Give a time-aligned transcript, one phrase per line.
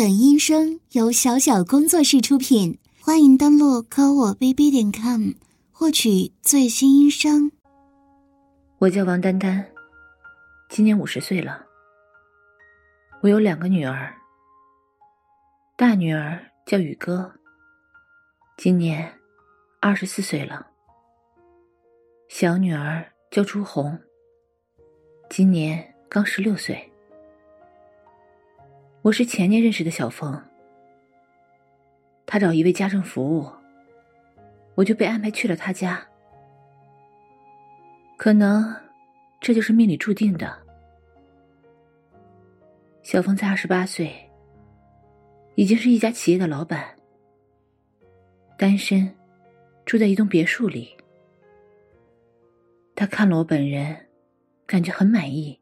[0.00, 5.32] 本音声由小小工作室出品，欢迎登录科我 bb 点 com
[5.70, 7.52] 获取最新音声。
[8.78, 9.62] 我叫王丹丹，
[10.70, 11.66] 今年五十岁了。
[13.20, 14.10] 我有两个女儿，
[15.76, 17.30] 大女儿叫雨哥，
[18.56, 19.12] 今年
[19.82, 20.64] 二十四岁了；
[22.30, 23.98] 小女儿叫朱红，
[25.28, 26.89] 今年刚十六岁。
[29.02, 30.38] 我是前年认识的小峰，
[32.26, 33.50] 他找一位家政服务，
[34.74, 36.06] 我就被安排去了他家。
[38.18, 38.76] 可能
[39.40, 40.54] 这就是命里注定的。
[43.02, 44.14] 小峰才二十八岁，
[45.54, 46.94] 已经是一家企业的老板，
[48.58, 49.10] 单身，
[49.86, 50.94] 住在一栋别墅里。
[52.94, 53.96] 他看了我本人，
[54.66, 55.58] 感觉很满意。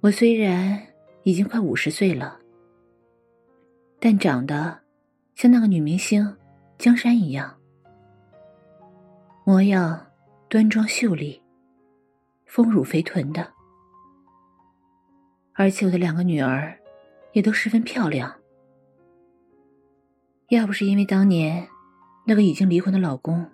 [0.00, 0.87] 我虽然。
[1.28, 2.40] 已经快五十岁了，
[4.00, 4.80] 但长得
[5.34, 6.38] 像那个女明星
[6.78, 7.54] 江山一样，
[9.44, 10.06] 模样
[10.48, 11.42] 端庄秀丽，
[12.46, 13.46] 丰乳肥臀的。
[15.52, 16.74] 而且我的两个女儿
[17.34, 18.34] 也都十分漂亮。
[20.48, 21.68] 要不是因为当年
[22.24, 23.46] 那个已经离婚的老公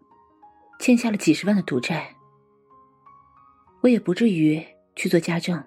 [0.78, 2.14] 欠下了几十万的赌债，
[3.80, 5.60] 我也不至于去做家政。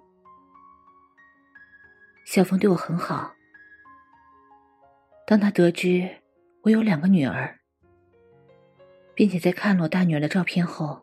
[2.27, 3.33] 小峰对我很好。
[5.25, 6.05] 当他得知
[6.61, 7.57] 我有两个女儿，
[9.15, 11.01] 并且在看了我大女儿的照片后，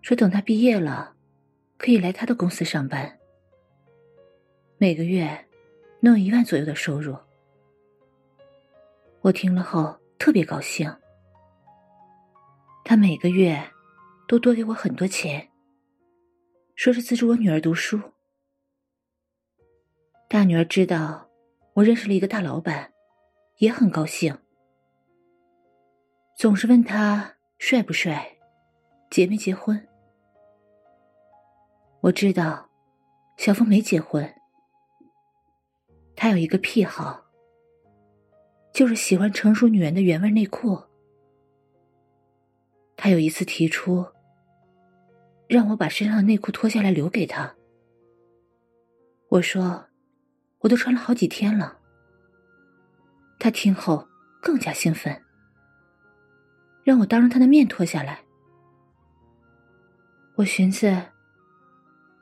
[0.00, 1.14] 说等她毕业了，
[1.76, 3.18] 可以来他的公司上班，
[4.78, 5.46] 每个月
[6.00, 7.14] 能有一万左右的收入。
[9.20, 10.90] 我听了后特别高兴。
[12.86, 13.62] 他每个月
[14.26, 15.46] 都多给我很多钱，
[16.74, 18.00] 说是资助我女儿读书。
[20.26, 21.30] 大女儿知道
[21.74, 22.92] 我认识了一个大老板，
[23.58, 24.36] 也很高兴，
[26.36, 28.36] 总是问他帅不帅，
[29.10, 29.86] 结没结婚。
[32.00, 32.68] 我知道
[33.36, 34.28] 小峰没结婚，
[36.16, 37.24] 他有一个癖好，
[38.72, 40.82] 就是喜欢成熟女人的原味内裤。
[42.96, 44.04] 他有一次提出
[45.46, 47.54] 让我把身上的内裤脱下来留给他，
[49.28, 49.86] 我说。
[50.64, 51.78] 我都穿了好几天了。
[53.38, 54.08] 他听后
[54.40, 55.22] 更加兴奋，
[56.82, 58.20] 让我当着他的面脱下来。
[60.36, 61.02] 我寻思，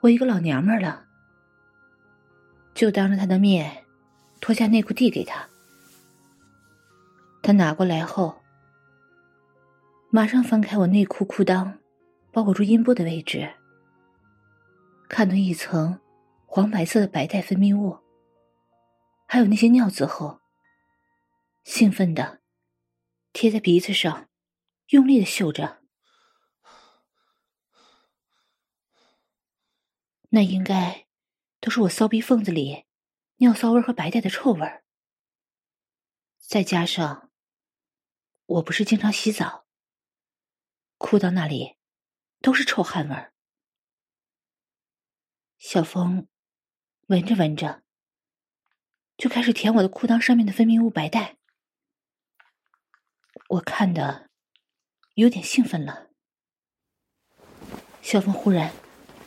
[0.00, 1.04] 我一个老娘们了，
[2.74, 3.84] 就当着他的面
[4.40, 5.46] 脱下内裤递给他。
[7.42, 8.42] 他拿过来后，
[10.10, 11.74] 马上翻开我内裤裤裆，
[12.32, 13.54] 包裹住阴部的位置，
[15.08, 16.00] 看到一层
[16.44, 18.01] 黄白色的白带分泌物。
[19.32, 20.42] 还有那些尿渍后，
[21.64, 22.42] 兴奋的
[23.32, 24.28] 贴在鼻子上，
[24.88, 25.82] 用力的嗅着。
[30.28, 31.06] 那应该
[31.60, 32.84] 都是我骚逼缝子里
[33.36, 34.82] 尿骚味和白带的臭味。
[36.36, 37.30] 再加上
[38.44, 39.66] 我不是经常洗澡，
[40.98, 41.78] 裤裆那里
[42.42, 43.30] 都是臭汗味。
[45.56, 46.28] 小峰
[47.06, 47.81] 闻着闻着。
[49.16, 51.36] 就开始舔我的裤裆上面的分泌物白带，
[53.48, 54.28] 我看的
[55.14, 56.10] 有点兴奋了。
[58.00, 58.72] 小峰忽然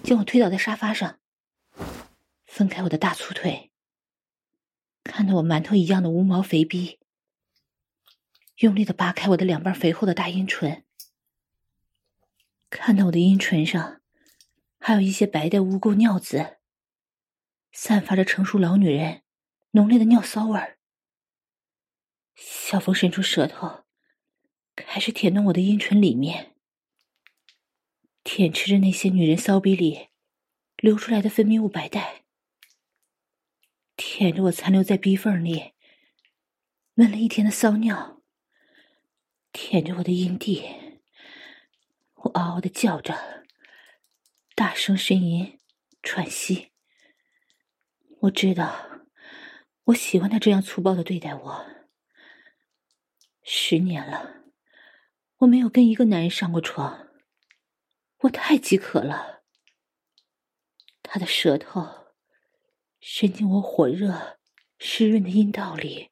[0.03, 1.18] 将我推倒在沙发上，
[2.46, 3.72] 分开我的大粗腿，
[5.03, 7.00] 看到我馒头一样的无毛肥逼，
[8.57, 10.84] 用力的扒开我的两瓣肥厚的大阴唇，
[12.69, 14.02] 看到我的阴唇上
[14.78, 16.57] 还有一些白带污垢尿渍，
[17.72, 19.22] 散发着成熟老女人。
[19.75, 20.77] 浓烈的尿骚味儿。
[22.33, 23.83] 小峰伸出舌头，
[24.73, 26.55] 开始舔弄我的阴唇里面，
[28.23, 30.07] 舔吃着那些女人骚逼里
[30.77, 32.23] 流出来的分泌物白带，
[33.97, 35.73] 舔着我残留在逼缝里
[36.93, 38.21] 闷了一天的骚尿，
[39.51, 40.63] 舔着我的阴蒂，
[42.13, 43.45] 我嗷嗷的叫着，
[44.55, 45.59] 大声呻吟，
[46.01, 46.71] 喘息。
[48.21, 48.94] 我知道。
[49.85, 51.66] 我喜欢他这样粗暴的对待我。
[53.43, 54.43] 十年了，
[55.37, 57.08] 我没有跟一个男人上过床，
[58.22, 59.43] 我太饥渴了。
[61.03, 62.08] 他的舌头
[62.99, 64.40] 伸进我火热、
[64.79, 66.09] 湿润的阴道里，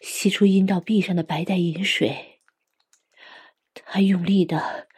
[0.00, 2.40] 吸出阴道壁上的白带淫水。
[3.74, 4.88] 他用力的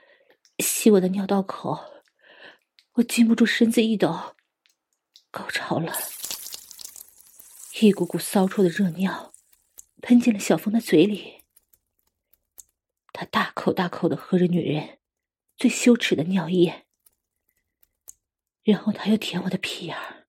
[0.58, 1.76] 吸我的尿道口，
[2.93, 4.37] 我禁不住身子一抖，
[5.32, 5.93] 高潮了。
[7.87, 9.32] 一股股骚臭的热尿
[10.03, 11.44] 喷进了小峰的嘴里。
[13.12, 14.99] 他大口大口的喝着女人
[15.56, 16.87] 最羞耻的尿液，
[18.62, 20.27] 然后他又舔我的屁眼儿。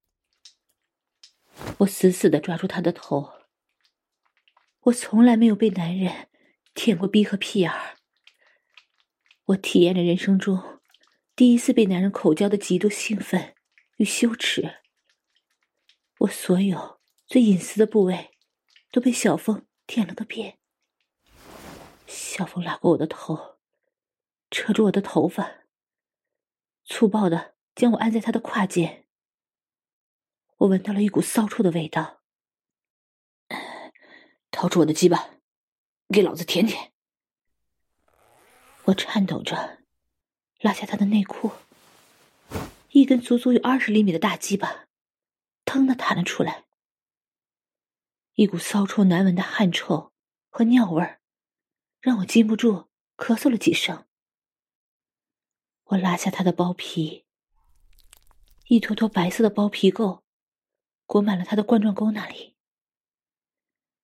[1.80, 3.33] 我死死的抓住他的头。
[4.81, 6.27] 我从来没有被男人
[6.74, 7.98] 舔过逼和屁眼儿。
[9.45, 10.80] 我体验着人生中
[11.36, 13.56] 第一次被男人口交的极度兴奋
[13.98, 14.80] 与羞耻。
[16.19, 17.00] 我所有
[17.31, 18.37] 最隐私的部位
[18.91, 20.59] 都被小峰舔了个遍。
[22.05, 23.57] 小风拉过我的头，
[24.49, 25.49] 扯住我的头发，
[26.83, 29.05] 粗暴的将我按在他的胯间。
[30.57, 32.21] 我闻到了一股骚臭的味道。
[34.51, 35.29] 掏出我的鸡巴，
[36.09, 36.91] 给老子舔舔！
[38.83, 39.79] 我颤抖着
[40.59, 41.53] 拉下他的内裤，
[42.89, 44.89] 一根足足有二十厘米的大鸡巴，
[45.63, 46.65] 腾的弹了出来。
[48.41, 50.13] 一股骚臭难闻的汗臭
[50.49, 51.21] 和尿味儿，
[51.99, 54.07] 让我禁不住咳嗽了几声。
[55.83, 57.27] 我拉下他的包皮，
[58.65, 60.23] 一坨坨白色的包皮垢，
[61.05, 62.55] 裹满了他的冠状沟那里。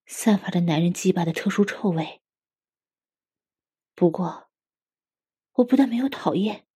[0.06, 2.22] 散发着男人鸡巴的特殊臭味。
[3.95, 4.51] 不过，
[5.54, 6.68] 我不但没有讨厌，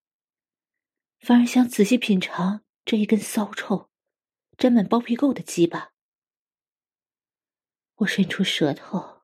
[1.19, 3.91] 反而想仔细品尝这一根骚臭、
[4.57, 5.90] 沾满包皮垢的鸡巴。
[8.01, 9.21] 我伸出舌头，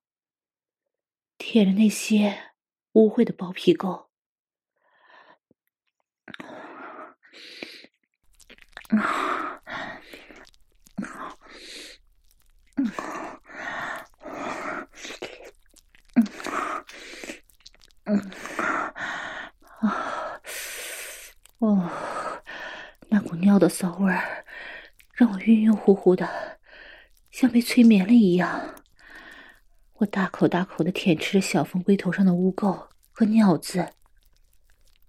[1.40, 2.52] 舔着那些
[2.92, 4.06] 污秽的包皮垢。
[8.90, 9.60] 啊，
[18.06, 18.32] 嗯，
[19.80, 20.40] 啊，
[21.58, 21.90] 哦，
[23.10, 24.46] 那股尿的骚味儿
[25.14, 26.57] 让我晕晕乎乎的，
[27.38, 28.84] 像被催眠了一样。
[29.98, 33.94] 我大口大口的舔吃着小峰龟头上的污垢和尿渍，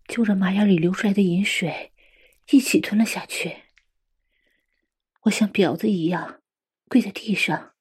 [0.07, 1.95] 就着马眼里流出来的饮水
[2.51, 3.63] 一起吞了下去。
[5.23, 6.43] 我像婊子一样
[6.87, 7.73] 跪在地上，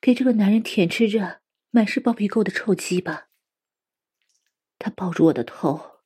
[0.00, 1.40] 给这个男人舔吃着
[1.70, 3.26] 满是包皮垢的臭鸡巴。
[4.78, 5.98] 他抱住我的头，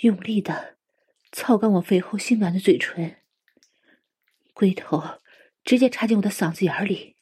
[0.00, 0.76] 用力的
[1.32, 3.22] 操干我肥厚性感的嘴唇，
[4.52, 5.02] 龟头
[5.64, 7.16] 直接插进我的嗓子眼里。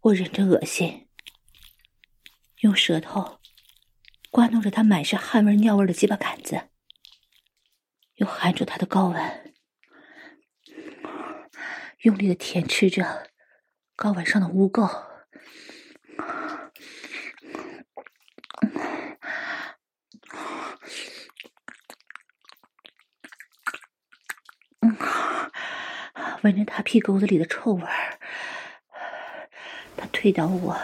[0.00, 1.06] 我忍着恶心。
[2.60, 3.38] 用舌头
[4.32, 6.70] 刮弄着他满是汗味、尿味的鸡巴杆子，
[8.16, 9.47] 又含住他的睾丸，
[12.02, 13.30] 用力的舔吃着
[13.96, 15.06] 睾丸上的污垢。
[26.42, 28.18] 闻着他屁沟子里的臭味儿，
[29.96, 30.80] 他推倒我。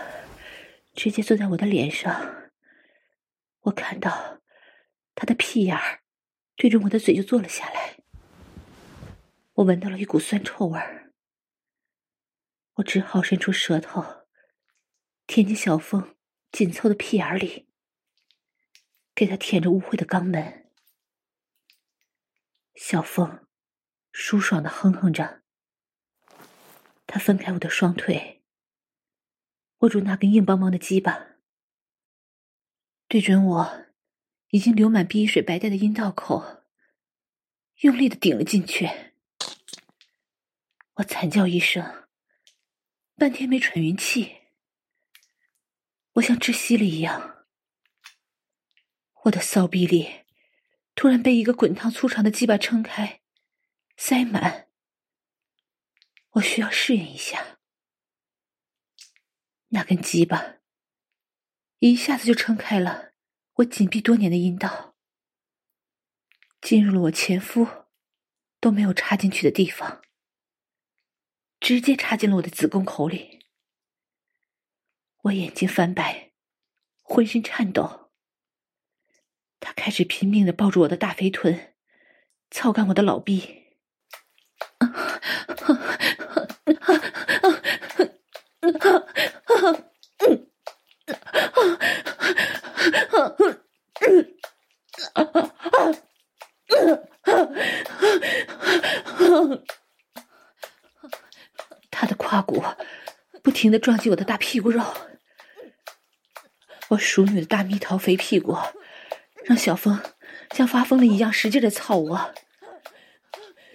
[0.94, 2.50] 直接坐在我的脸上，
[3.62, 4.40] 我看到
[5.14, 6.00] 他的屁眼儿
[6.56, 7.96] 对着我的嘴就坐了下来。
[9.54, 11.03] 我闻到了一股酸臭味儿，
[12.74, 14.26] 我只好伸出舌头
[15.26, 16.16] 舔进小凤
[16.50, 17.68] 紧凑的屁眼里，
[19.14, 20.70] 给他舔着污秽的肛门。
[22.74, 23.46] 小凤
[24.10, 25.42] 舒爽的哼哼着，
[27.06, 28.42] 他分开我的双腿。
[29.78, 31.36] 握住那根硬邦邦的鸡巴，
[33.06, 33.86] 对准我
[34.48, 36.62] 已经流满鼻水白带的阴道口，
[37.80, 38.88] 用力的顶了进去。
[40.94, 42.03] 我惨叫一声，
[43.16, 44.38] 半天没喘匀气，
[46.14, 47.46] 我像窒息了一样。
[49.22, 50.24] 我的骚逼里
[50.96, 53.20] 突然被一个滚烫粗长的鸡巴撑开，
[53.96, 54.68] 塞满。
[56.32, 57.60] 我需要适应一下。
[59.68, 60.56] 那根鸡巴
[61.78, 63.12] 一下子就撑开了
[63.54, 64.96] 我紧闭多年的阴道，
[66.60, 67.86] 进入了我前夫
[68.58, 70.02] 都没有插进去的地方，
[71.64, 73.46] 直接插进了我的子宫口里。
[75.22, 76.32] 我眼睛翻白，
[77.00, 78.10] 浑身颤抖。
[79.60, 81.74] 他开始拼命的抱住我的大肥臀，
[82.50, 83.62] 操干我的老逼。
[102.34, 102.64] 胯骨
[103.44, 104.82] 不停的撞击我的大屁股肉，
[106.88, 108.58] 我淑女的大蜜桃肥屁股
[109.44, 110.02] 让小峰
[110.52, 112.34] 像发疯了一样使劲的操我。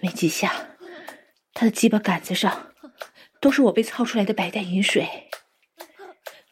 [0.02, 0.76] 没几下，
[1.54, 2.74] 他的鸡巴杆子上
[3.40, 5.30] 都是我被操出来的白带淫水，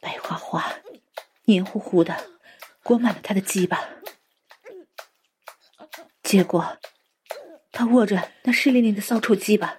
[0.00, 0.64] 白花花、
[1.44, 2.30] 黏糊糊的，
[2.82, 3.86] 裹满了他的鸡巴。
[6.22, 6.78] 结果，
[7.70, 9.78] 他握着那湿淋淋的骚臭鸡巴，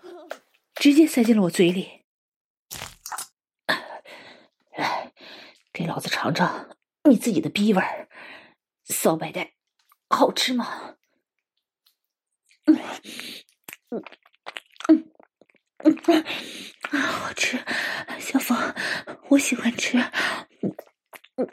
[0.76, 1.98] 直接塞进了我嘴里。
[4.76, 5.12] 来，
[5.74, 6.68] 给老子尝尝
[7.10, 8.10] 你自己的逼味儿，
[8.84, 9.54] 骚白带，
[10.10, 10.98] 好吃吗？
[12.66, 12.76] 嗯。
[13.90, 14.04] 嗯
[15.86, 16.26] 嗯嗯
[16.92, 17.58] 啊，好吃，
[18.20, 18.76] 小峰，
[19.30, 19.98] 我喜欢吃。
[19.98, 20.76] 嗯
[21.38, 21.48] 嗯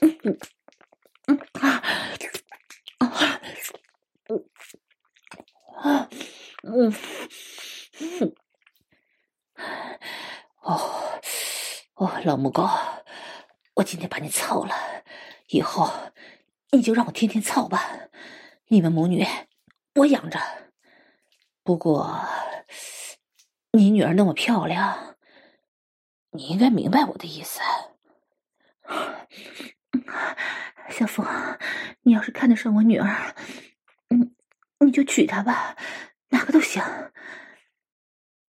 [0.00, 0.38] 嗯嗯
[1.26, 1.68] 嗯啊
[2.98, 3.40] 啊
[4.30, 4.42] 嗯
[5.76, 6.08] 啊
[6.62, 6.90] 嗯
[10.62, 11.20] 哦
[11.96, 12.66] 哦，老母狗，
[13.74, 14.74] 我今天把你操了，
[15.48, 15.90] 以后
[16.70, 18.08] 你就让我天天操吧。
[18.68, 19.26] 你们母女，
[19.96, 20.40] 我养着。
[21.62, 22.24] 不过，
[23.72, 25.16] 你女儿那么漂亮，
[26.30, 27.60] 你应该明白我的意思。
[30.88, 31.26] 小峰，
[32.02, 33.34] 你要是看得上我女儿，
[34.08, 34.34] 嗯，
[34.78, 35.76] 你就娶她吧，
[36.30, 36.82] 哪个都行。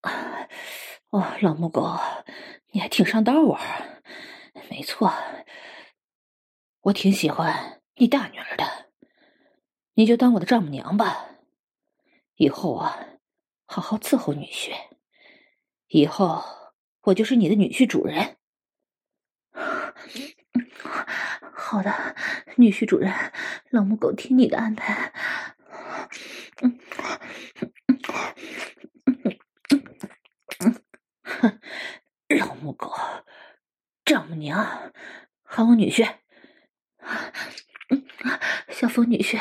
[1.12, 2.00] 哦，老母狗，
[2.76, 3.62] 你还挺上道啊！
[4.70, 5.10] 没错，
[6.82, 8.90] 我挺喜欢你大女儿的。
[9.94, 11.30] 你就当我的丈母娘吧，
[12.36, 13.00] 以后啊，
[13.66, 14.74] 好好伺候女婿。
[15.88, 16.44] 以后
[17.04, 18.36] 我就是你的女婿主人。
[21.56, 22.18] 好的，
[22.58, 23.14] 女婿主人，
[23.70, 25.14] 老母狗听你的安排。
[32.30, 32.92] 老母狗，
[34.04, 34.92] 丈母娘，
[35.44, 36.08] 喊我女婿。
[38.70, 39.40] 小峰女婿。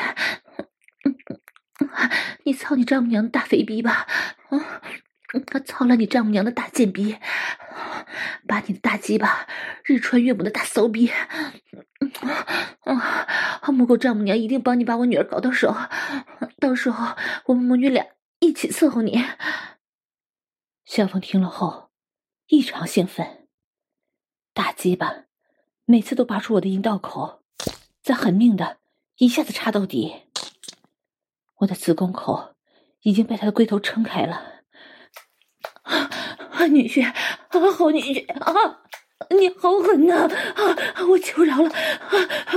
[2.43, 4.07] 你操你丈母娘的大肥逼吧！
[4.49, 4.81] 啊，
[5.47, 7.17] 他操了你丈母娘的大贱逼，
[8.47, 9.47] 把你的大鸡巴
[9.83, 11.11] 日穿月母的大骚逼！
[12.83, 15.75] 啊，母狗丈母娘一定帮你把我女儿搞到手，
[16.59, 17.15] 到时候
[17.45, 18.05] 我们母女俩
[18.39, 19.25] 一起伺候你。
[20.85, 21.84] 小峰听了后
[22.47, 23.47] 异常兴奋，
[24.53, 25.23] 大鸡巴
[25.85, 27.41] 每次都拔出我的阴道口，
[28.03, 28.77] 再狠命的
[29.17, 30.13] 一下子插到底。
[31.55, 32.53] 我的子宫口
[33.01, 34.61] 已经被他的龟头撑开了，
[35.81, 37.13] 啊，女婿，啊，
[37.71, 38.83] 好女婿啊，
[39.31, 40.27] 你好狠呐！
[40.27, 42.13] 啊，我求饶了，啊，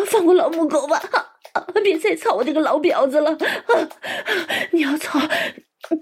[0.07, 1.01] 放过老母狗吧，
[1.55, 3.39] 啊，别再操我这个老婊子了，啊，
[4.73, 5.19] 你要操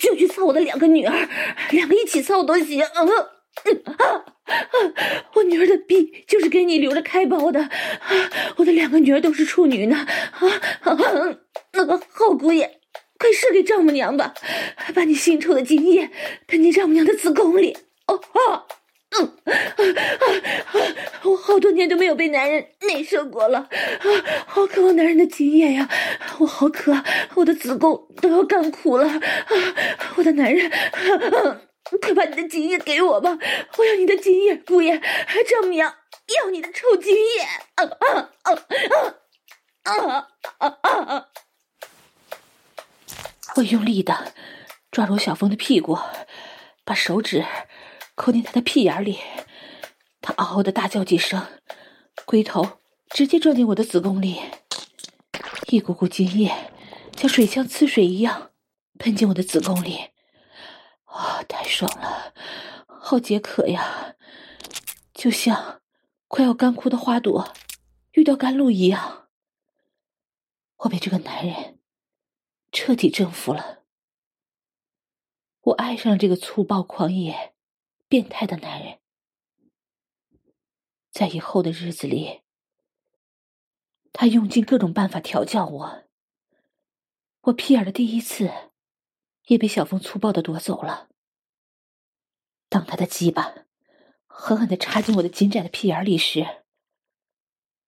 [0.01, 1.29] 就去操我的两个女儿，
[1.71, 3.05] 两个一起操都行，啊，
[5.35, 7.69] 我女儿的逼就是给你留着开包的，
[8.57, 10.07] 我的两个女儿都是处女呢，啊，
[11.73, 12.81] 那个好姑爷。
[13.19, 14.35] 快射给丈母娘吧，
[14.95, 16.11] 把你腥臭的精液
[16.47, 17.75] 喷进丈母娘的子宫里。
[18.07, 18.67] 哦啊，
[19.19, 19.55] 嗯啊
[20.67, 20.75] 啊！
[21.23, 23.69] 我好多年都没有被男人内射过了，啊，
[24.47, 25.89] 好渴望男人的精液呀！
[26.39, 27.03] 我好渴，
[27.37, 29.09] 我的子宫都要干枯了。
[29.09, 29.21] 啊，
[30.17, 31.61] 我的男人，啊，
[32.01, 33.39] 快把你的精液给我吧！
[33.79, 35.01] 我要你的精液，姑爷，
[35.49, 35.95] 丈母娘
[36.39, 37.43] 要你的臭精液！
[37.75, 38.53] 啊啊啊
[39.85, 40.29] 啊
[40.59, 41.29] 啊啊啊！
[43.57, 44.33] 我用力的
[44.91, 45.97] 抓住小峰的屁股，
[46.85, 47.45] 把手指
[48.15, 49.21] 抠进他的屁眼里，
[50.21, 51.47] 他嗷嗷的大叫几声，
[52.25, 52.79] 龟头
[53.11, 54.41] 直接撞进我的子宫里，
[55.69, 56.73] 一股股精液
[57.17, 58.51] 像水枪呲水一样
[58.99, 60.11] 喷进我的子宫里，
[61.17, 62.35] 啊、太爽了，
[62.87, 64.17] 好解渴呀，
[65.15, 65.83] 就像
[66.29, 67.53] 快要干枯的花朵
[68.13, 69.29] 遇到甘露一样，
[70.77, 71.75] 我被这个男人。
[72.73, 73.85] 彻底征服了，
[75.63, 77.55] 我爱上了这个粗暴、狂野、
[78.07, 78.99] 变态的男人。
[81.11, 82.43] 在以后的日子里，
[84.13, 86.05] 他用尽各种办法调教我。
[87.43, 88.66] 我屁眼的第一次
[89.47, 91.09] 也被小峰粗暴的夺走了。
[92.69, 93.55] 当他的鸡巴
[94.27, 96.65] 狠狠的插进我的紧窄的屁眼里时，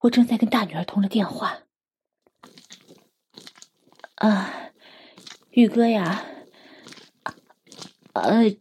[0.01, 1.65] 我正在跟大女儿通着电话。
[4.17, 4.65] 啊。
[5.53, 6.25] 宇哥呀，
[8.13, 8.55] 呃，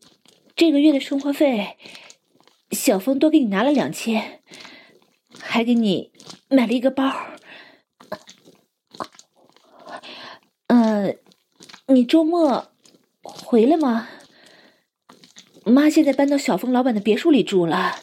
[0.56, 1.78] 这个月的生活费，
[2.72, 4.42] 小峰多给你拿了两千，
[5.40, 6.12] 还给你
[6.50, 7.04] 买了一个包。
[10.66, 11.18] 呃，
[11.88, 12.72] 你周末
[13.50, 14.10] 回来吗？
[15.64, 17.96] 妈现在搬到小峰老板的别墅里住了。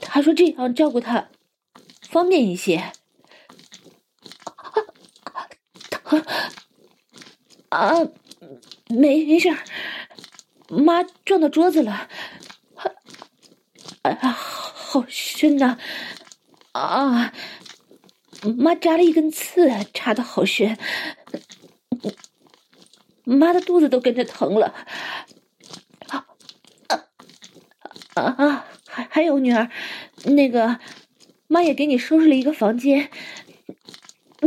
[0.00, 1.28] 他说这样照顾他
[2.00, 2.92] 方便一些。
[5.90, 6.24] 疼
[7.68, 7.92] 啊，
[8.88, 9.58] 没没事儿，
[10.70, 12.08] 妈撞到桌子了。
[14.00, 15.76] 啊，好深呐！
[16.72, 17.34] 啊，
[18.56, 20.78] 妈扎了一根刺，扎的好深。
[23.24, 24.74] 妈的肚子都跟着疼了。
[26.08, 26.26] 啊
[28.14, 28.66] 啊啊！
[28.86, 29.68] 还还有女儿，
[30.24, 30.78] 那个
[31.48, 33.10] 妈也给你收拾了一个房间，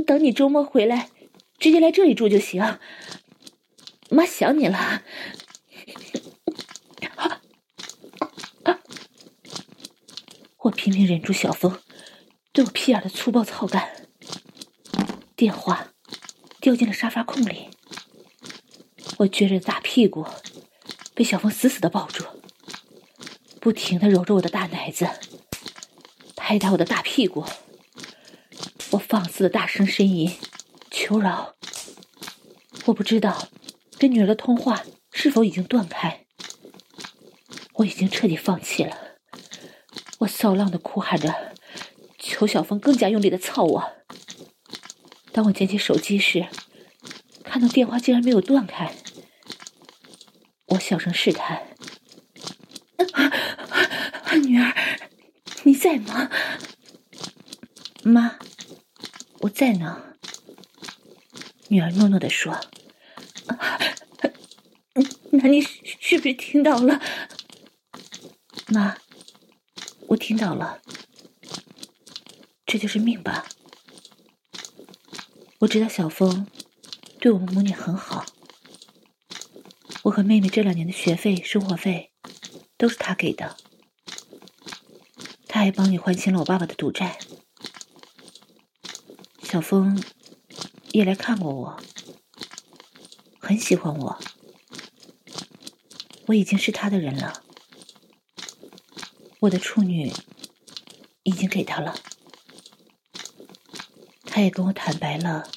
[0.05, 1.09] 等你周末回来，
[1.59, 2.79] 直接来这里住就行。
[4.09, 5.03] 妈想你了。
[10.59, 11.79] 我拼命忍住小风
[12.51, 14.07] 对我屁眼的粗暴操干，
[15.35, 15.87] 电话
[16.59, 17.69] 掉进了沙发空里。
[19.17, 20.25] 我撅着大屁股
[21.15, 22.23] 被小峰死死的抱住，
[23.59, 25.09] 不停的揉着我的大奶子，
[26.35, 27.43] 拍打我的大屁股。
[28.91, 30.31] 我放肆的大声呻吟，
[30.91, 31.55] 求饶。
[32.85, 33.49] 我不知道
[33.97, 36.25] 跟女儿的通话是否已经断开，
[37.73, 38.95] 我已经彻底放弃了。
[40.19, 41.53] 我骚浪的哭喊着，
[42.19, 43.91] 求小峰更加用力的操我。
[45.31, 46.45] 当我捡起手机时，
[47.43, 48.93] 看到电话竟然没有断开。
[50.67, 51.67] 我小声试探：
[54.43, 54.73] “女儿，
[55.63, 56.29] 你在吗
[58.03, 58.37] ？”“妈，
[59.39, 60.03] 我在呢。”
[61.69, 62.59] 女儿诺诺的说
[65.31, 67.01] ：“那你是不是听到了
[68.67, 68.97] ？”“妈。”
[70.09, 70.81] 我听到了，
[72.65, 73.45] 这就是命吧。
[75.59, 76.47] 我知道小峰
[77.19, 78.25] 对我们母女很好，
[80.07, 82.13] 我和妹妹这两年的学费、生活费
[82.77, 83.57] 都是他给的，
[85.49, 87.19] 他还帮你还清了我爸爸的赌债。
[89.43, 90.01] 小峰
[90.91, 91.77] 也来看过我，
[93.37, 94.17] 很喜欢我，
[96.27, 97.43] 我已经是他的人了。
[99.41, 100.13] 我的处女
[101.23, 101.93] 已经给他了，
[104.23, 105.49] 他也跟我坦白了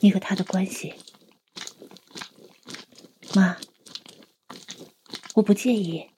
[0.00, 0.94] 你和他的关系。
[3.34, 3.56] 妈，
[5.34, 6.10] 我不介意，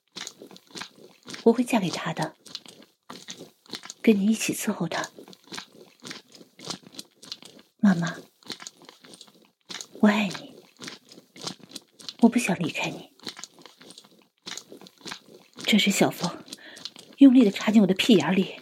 [1.43, 2.35] 我会嫁给他的，
[4.01, 5.09] 跟你一起伺候他。
[7.77, 8.17] 妈妈，
[10.01, 10.55] 我爱你，
[12.21, 13.11] 我不想离开你。
[15.65, 16.43] 这时小峰。
[17.19, 18.59] 用力的插进我的屁眼里，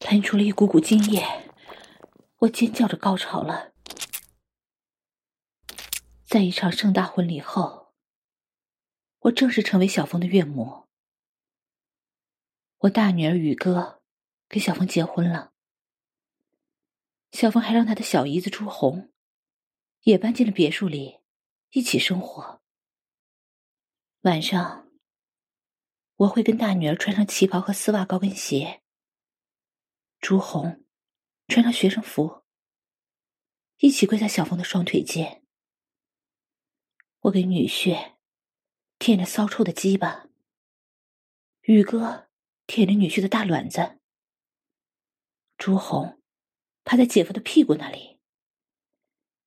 [0.00, 1.50] 喷出了一股股精液，
[2.40, 3.72] 我尖叫着高潮了。
[6.26, 7.85] 在一场盛大婚礼后，
[9.26, 10.86] 我正式成为小峰的岳母。
[12.78, 14.02] 我大女儿宇哥
[14.46, 15.52] 跟小峰结婚了，
[17.32, 19.12] 小峰还让他的小姨子朱红
[20.02, 21.20] 也搬进了别墅里，
[21.70, 22.62] 一起生活。
[24.22, 24.84] 晚上。
[26.20, 28.82] 我会跟大女儿穿上旗袍和丝袜高跟鞋，
[30.18, 30.82] 朱红
[31.46, 32.42] 穿上学生服，
[33.80, 35.44] 一起跪在小峰的双腿间。
[37.20, 38.15] 我给女婿
[38.98, 40.26] 舔着骚臭的鸡巴，
[41.62, 42.28] 宇哥
[42.66, 44.00] 舔着女婿的大卵子，
[45.56, 46.20] 朱红
[46.82, 48.18] 趴在姐夫的屁股那里，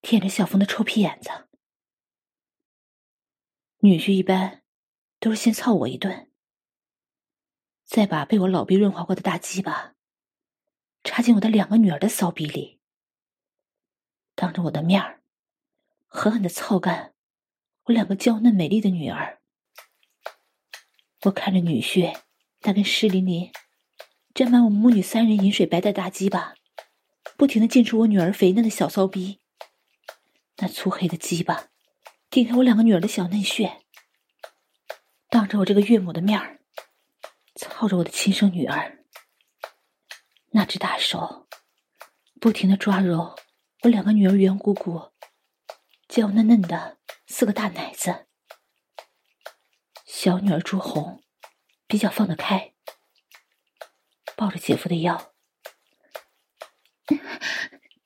[0.02, 1.48] 舔着小峰的臭屁眼子。
[3.80, 4.64] 女婿一般
[5.20, 6.32] 都是先操我一顿。
[7.86, 9.96] 再把被我老逼润滑过的大鸡巴
[11.04, 12.80] 插进我的两个女儿的骚逼里，
[14.36, 15.24] 当着我的面儿
[16.06, 17.16] 狠狠的操干
[17.86, 19.39] 我两个娇嫩美丽的女儿。
[21.24, 22.18] 我看着女婿
[22.62, 23.52] 那根湿淋淋、
[24.34, 26.56] 沾满我们母女三人饮水白带大鸡巴，
[27.38, 29.40] 不停的进出我女儿肥嫩的小骚逼，
[30.58, 31.68] 那粗黑的鸡巴
[32.30, 33.82] 顶开我两个女儿的小嫩穴，
[35.30, 36.58] 当着我这个岳母的面儿。
[37.56, 39.04] 操着我的亲生女儿，
[40.52, 41.50] 那只大手
[42.40, 43.36] 不停的抓揉
[43.84, 45.12] 我两个女儿圆鼓鼓、
[46.08, 48.29] 娇嫩嫩的四个大奶子。
[50.22, 51.24] 小女儿朱红
[51.88, 52.74] 比较放得开，
[54.36, 55.32] 抱着姐夫的腰。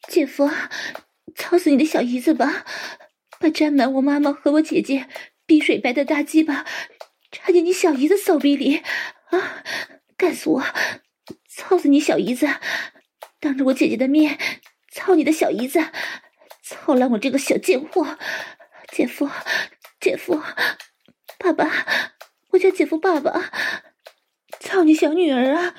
[0.08, 0.48] 姐夫，
[1.36, 2.68] 操死你的小姨子吧！
[3.40, 5.10] 把沾满我妈妈和我姐姐
[5.48, 6.68] 碧水白的大鸡巴
[7.32, 8.84] 插进你小姨子骚逼里。
[9.32, 9.64] 啊！
[10.16, 10.64] 干死我！
[11.50, 12.48] 操死你小姨子！
[13.40, 14.38] 当着我姐姐的面
[14.92, 15.80] 操你的小姨子！
[16.62, 18.20] 操烂我这个小贱货！
[18.92, 19.28] 姐夫，
[20.00, 20.40] 姐夫，
[21.44, 22.14] 爸爸，
[22.52, 23.52] 我叫姐夫爸爸，
[24.62, 25.76] 操你小女儿啊！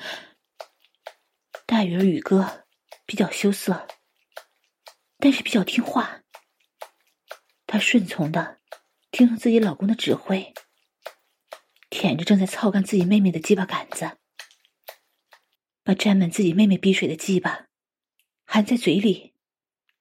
[1.65, 2.67] 大女儿宇哥
[3.07, 3.87] 比较羞涩，
[5.17, 6.21] 但是比较听话，
[7.65, 8.61] 她顺从的
[9.09, 10.53] 听从自己老公的指挥，
[11.89, 14.19] 舔着正在操干自己妹妹的鸡巴杆子，
[15.83, 17.65] 把沾满自己妹妹逼水的鸡巴
[18.45, 19.33] 含在嘴里，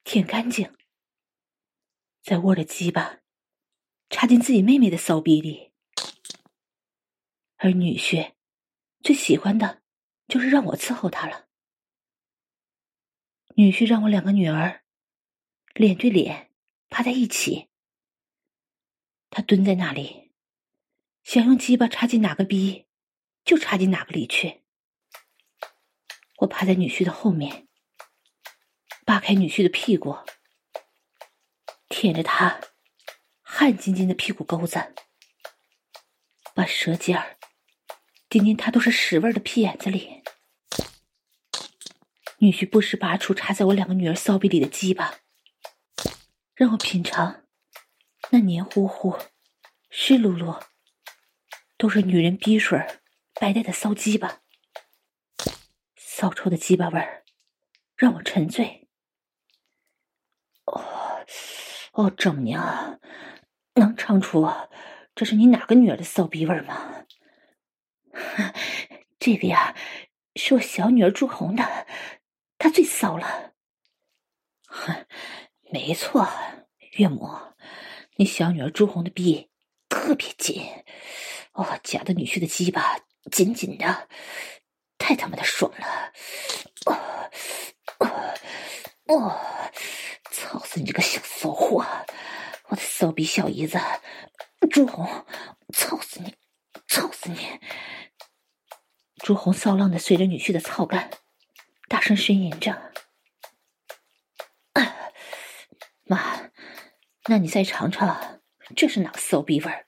[0.05, 0.71] 舔干净，
[2.23, 3.21] 再握着鸡巴。
[4.11, 5.73] 插进自己妹妹的骚逼里，
[7.57, 8.33] 而女婿
[9.03, 9.83] 最喜欢的
[10.29, 11.49] 就是让我伺候他了。
[13.57, 14.85] 女婿让我两个女儿
[15.75, 16.51] 脸对脸
[16.89, 17.69] 趴在一起，
[19.31, 20.33] 他蹲在那里，
[21.23, 22.87] 想用鸡巴插进哪个逼
[23.45, 24.63] 就插进哪个里去。
[26.39, 27.69] 我趴在女婿的后面，
[29.05, 30.17] 扒开女婿的屁股，
[31.89, 32.61] 舔着他。
[33.57, 34.93] 汗津津的屁股沟子，
[36.57, 37.39] 把舌尖儿
[38.29, 40.25] 顶进他都是屎味儿的屁眼子里。
[42.39, 45.21] 女婿不时拔出插在我两个女儿骚逼里的鸡巴，
[46.57, 47.45] 让我品尝
[48.31, 49.17] 那黏糊糊、
[49.89, 50.61] 湿漉漉，
[51.79, 53.03] 都是女人逼水儿
[53.35, 54.41] 白带的骚鸡巴，
[55.95, 57.23] 骚臭的鸡巴味儿
[57.97, 58.89] 让我沉醉。
[60.65, 61.25] 哦，
[61.93, 63.01] 哦，丈母娘。
[63.95, 64.51] 能尝出
[65.15, 67.05] 这是你哪个女儿的骚逼味吗？
[69.21, 69.77] 这个呀，
[70.35, 71.87] 是我小女儿朱红的，
[72.59, 73.53] 她最骚了。
[74.67, 75.07] 哼，
[75.71, 76.29] 没错，
[76.97, 77.31] 岳母，
[78.17, 79.51] 你小女儿朱红的逼
[79.89, 80.69] 特别紧，
[81.53, 82.99] 哦，夹的女婿的鸡巴
[83.31, 84.09] 紧紧的，
[84.99, 86.13] 太他妈的爽了！
[86.87, 87.31] 哦
[88.01, 88.35] 哦
[89.07, 89.41] 哦，
[90.33, 91.87] 操死你这个小骚货！
[92.77, 93.79] 骚逼小姨子，
[94.71, 95.27] 朱红，
[95.73, 96.35] 操死你，
[96.89, 97.61] 操死你！
[99.17, 101.11] 朱红骚浪的随着女婿的操干，
[101.89, 102.93] 大声呻吟着：“，
[106.05, 106.51] 妈，
[107.27, 108.43] 那你再尝尝，
[108.77, 109.87] 这是哪个骚逼味儿？”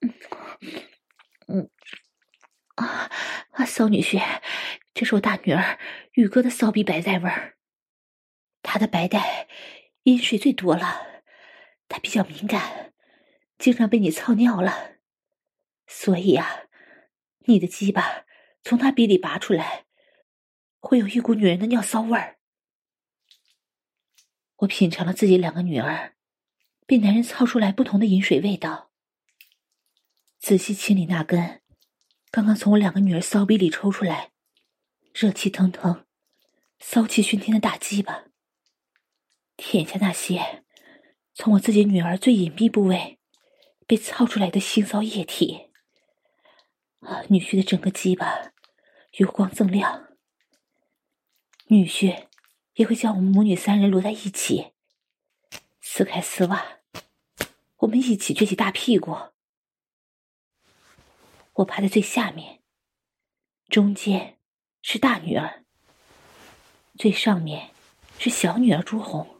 [0.00, 0.12] 嗯
[1.48, 1.70] 嗯
[2.74, 3.10] 啊
[3.52, 3.64] 啊！
[3.64, 4.20] 骚女婿，
[4.92, 5.78] 这是我大女儿
[6.12, 7.55] 宇哥的骚逼白带味儿。
[8.68, 9.46] 他的白带
[10.02, 11.22] 阴水最多了，
[11.88, 12.92] 他比较敏感，
[13.58, 14.96] 经常被你操尿了，
[15.86, 16.64] 所以啊，
[17.46, 18.24] 你的鸡巴
[18.64, 19.84] 从他鼻里拔出来，
[20.80, 22.38] 会有一股女人的尿骚味儿。
[24.56, 26.16] 我品尝了自己两个女儿
[26.86, 28.90] 被男人操出来不同的饮水味道，
[30.40, 31.62] 仔细清理那根
[32.32, 34.32] 刚刚从我两个女儿骚逼里抽出来、
[35.14, 36.04] 热气腾腾、
[36.80, 38.24] 骚气熏天的大鸡巴。
[39.56, 40.64] 舔下那些
[41.34, 43.18] 从我自己女儿最隐蔽部位
[43.86, 45.70] 被操出来的腥骚液体，
[47.00, 48.52] 啊，女婿的整个鸡巴
[49.12, 50.08] 油光锃亮。
[51.68, 52.26] 女婿
[52.74, 54.72] 也会将我们母女三人摞在一起，
[55.80, 56.80] 撕开丝袜，
[57.78, 59.16] 我们一起撅起大屁股。
[61.54, 62.62] 我趴在最下面，
[63.68, 64.38] 中间
[64.82, 65.64] 是大女儿，
[66.98, 67.70] 最上面
[68.18, 69.35] 是小女儿朱红。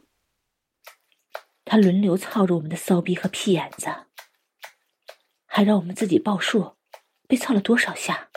[1.69, 4.07] 他轮流操着我们的骚逼和屁眼子，
[5.45, 6.77] 还让我们自己报数，
[7.27, 8.31] 被操了多少下。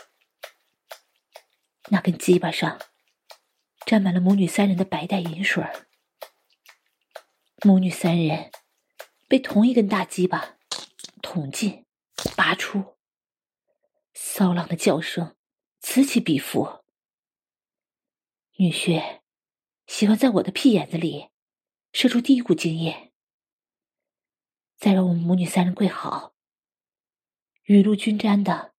[1.90, 2.80] 那根鸡巴上
[3.86, 5.64] 沾满了母女三人的白带淫水，
[7.62, 8.50] 母女三人
[9.28, 10.56] 被同一根大鸡巴
[11.22, 11.86] 捅进、
[12.36, 12.96] 拔出，
[14.12, 15.36] 骚浪的叫声
[15.80, 16.84] 此起彼伏。
[18.56, 19.20] 女婿
[19.86, 21.28] 喜欢在我的屁眼子里
[21.92, 23.09] 射出第一股精液。
[24.80, 26.32] 再让我们母女三人跪好，
[27.64, 28.72] 雨露均沾的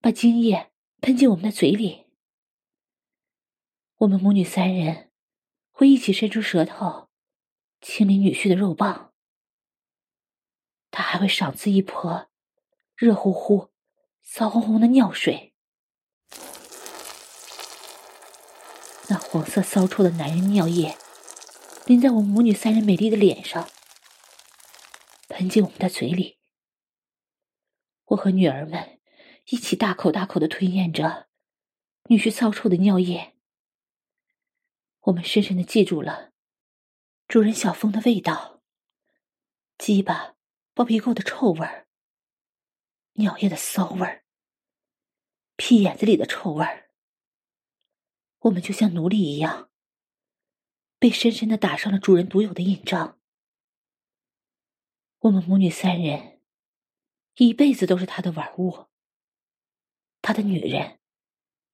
[0.00, 0.70] 把精液
[1.00, 2.06] 喷进我们的嘴里。
[3.96, 5.10] 我们母女三人
[5.72, 7.08] 会一起伸出舌头
[7.80, 9.12] 清理女婿的肉棒，
[10.92, 12.28] 他还会赏赐一泼
[12.94, 13.70] 热乎乎、
[14.22, 15.52] 骚烘烘的尿水。
[19.08, 20.96] 那黄色骚臭的男人尿液
[21.86, 23.68] 淋在我们母女三人美丽的脸上。
[25.44, 26.38] 喷进我们的嘴里，
[28.06, 28.98] 我和女儿们
[29.50, 31.28] 一起大口大口的吞咽着
[32.08, 33.36] 女婿骚臭的尿液。
[35.00, 36.32] 我们深深的记住了
[37.28, 38.62] 主人小峰的味道：
[39.76, 40.34] 鸡巴、
[40.72, 41.88] 包皮垢的臭味儿，
[43.16, 44.24] 尿液的骚味儿，
[45.56, 46.88] 屁眼子里的臭味儿。
[48.38, 49.68] 我们就像奴隶一样，
[50.98, 53.20] 被深深的打上了主人独有的印章。
[55.24, 56.38] 我们母女三人
[57.36, 58.88] 一辈子都是他的玩物，
[60.20, 60.98] 他的女人。